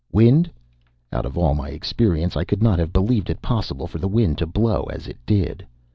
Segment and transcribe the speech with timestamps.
[0.11, 0.49] Wind?
[1.13, 4.39] Out of all my experience I could not have believed it possible for the wind
[4.39, 5.63] to blow as it did.